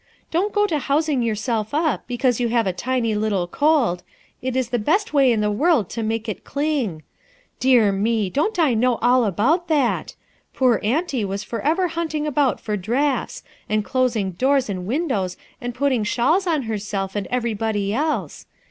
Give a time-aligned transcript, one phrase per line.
[0.31, 4.01] Don't go to housing yourself up because you have a tiny little cold;
[4.41, 7.03] it is the best way in the world to make it cling.
[7.59, 10.15] Dear me I don't I know all about that?
[10.55, 15.75] Poor auntie was forever hunting about for draughts, and closing doors and win dows and
[15.75, 18.47] putting shawls on herself and every body else.